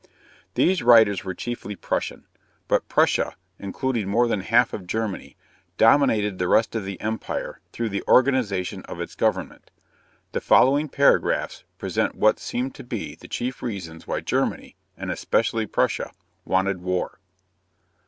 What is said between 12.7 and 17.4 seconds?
to be the chief reasons why Germany, and especially Prussia, wanted war.